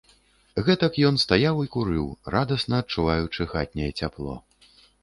[0.69, 4.33] Гэтак ён стаяў і курыў, радасна адчуваючы хатняе цяпло.